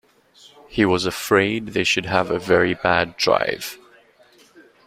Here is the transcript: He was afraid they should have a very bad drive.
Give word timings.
He 0.67 0.83
was 0.83 1.05
afraid 1.05 1.67
they 1.67 1.83
should 1.83 2.07
have 2.07 2.31
a 2.31 2.39
very 2.39 2.73
bad 2.73 3.17
drive. 3.17 3.77